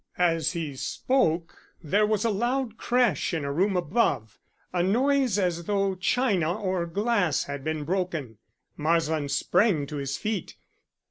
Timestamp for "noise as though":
4.81-5.93